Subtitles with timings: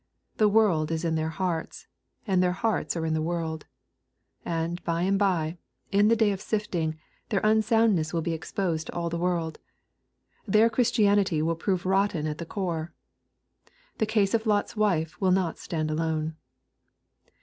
[0.37, 1.85] The world is in their hearts,
[2.25, 3.67] and their hearts are in the world.
[4.43, 5.57] And by and bj ^e,
[5.91, 6.95] in the day of sifting,
[7.29, 9.59] their unsoundness will be exposed to all the world.
[10.47, 12.91] Their Christianity will prove rotten at the core.
[13.99, 16.35] The case of Lot's wife will not stand alone.